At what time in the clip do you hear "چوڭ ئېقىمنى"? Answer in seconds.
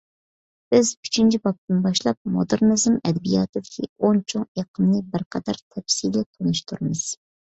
4.33-5.03